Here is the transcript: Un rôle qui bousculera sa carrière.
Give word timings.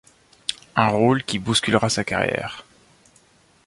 Un 0.75 0.87
rôle 0.87 1.23
qui 1.23 1.37
bousculera 1.37 1.87
sa 1.91 2.03
carrière. 2.03 2.65